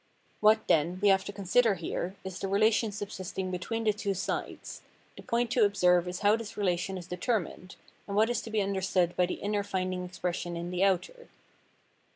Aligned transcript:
What, 0.39 0.67
then, 0.67 0.97
we 0.99 1.09
have 1.09 1.23
to 1.25 1.31
con 1.31 1.45
sider 1.45 1.75
here 1.75 2.15
is 2.23 2.39
the 2.39 2.47
relation 2.47 2.91
subsisting 2.91 3.51
between 3.51 3.83
the 3.83 3.93
two 3.93 4.15
sides; 4.15 4.81
the 5.15 5.21
point 5.21 5.51
to 5.51 5.63
observe 5.63 6.07
is 6.07 6.21
how 6.21 6.35
this 6.35 6.57
relation 6.57 6.97
is 6.97 7.05
determined, 7.05 7.75
and 8.07 8.15
what 8.15 8.31
is 8.31 8.41
to 8.41 8.49
be 8.49 8.63
understood 8.63 9.15
by 9.15 9.27
the 9.27 9.35
inner 9.35 9.61
finding 9.61 10.03
expression 10.03 10.57
in 10.57 10.71
the 10.71 10.83
outer. 10.83 11.27